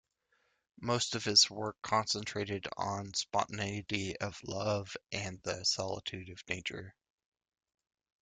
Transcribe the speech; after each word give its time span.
Most 0.79 1.13
of 1.13 1.23
his 1.23 1.47
work 1.47 1.77
concentrated 1.83 2.67
on 2.75 3.13
spontaneity 3.13 4.17
of 4.17 4.41
love 4.43 4.97
and 5.11 5.39
the 5.43 5.63
solitude 5.63 6.29
of 6.29 6.43
nature. 6.49 6.95